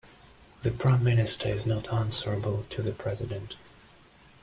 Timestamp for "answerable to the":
1.93-2.91